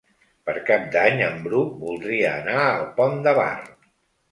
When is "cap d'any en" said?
0.69-1.37